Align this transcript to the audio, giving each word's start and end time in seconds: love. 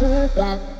love. 0.00 0.79